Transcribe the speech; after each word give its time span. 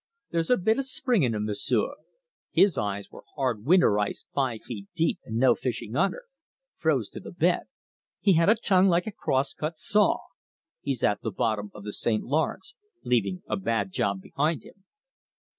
There's 0.31 0.49
a 0.49 0.57
bit 0.57 0.79
of 0.79 0.85
spring 0.85 1.21
in 1.21 1.35
'em, 1.35 1.45
M'sieu'. 1.45 1.93
His 2.49 2.75
eyes 2.75 3.11
were 3.11 3.23
hard 3.35 3.63
winter 3.65 3.99
ice 3.99 4.25
five 4.33 4.63
feet 4.63 4.87
deep 4.95 5.19
and 5.25 5.37
no 5.37 5.53
fishing 5.53 5.95
under 5.95 6.23
froze 6.73 7.07
to 7.09 7.19
the 7.19 7.31
bed. 7.31 7.67
He 8.19 8.33
had 8.33 8.49
a 8.49 8.55
tongue 8.55 8.87
like 8.89 9.05
a 9.05 9.11
cross 9.11 9.53
cut 9.53 9.77
saw. 9.77 10.17
He's 10.81 11.03
at 11.03 11.21
the 11.21 11.29
bottom 11.29 11.69
of 11.75 11.83
the 11.83 11.93
St. 11.93 12.23
Lawrence, 12.23 12.73
leaving 13.03 13.43
a 13.47 13.57
bad 13.57 13.91
job 13.91 14.21
behind 14.21 14.63
him. 14.63 14.85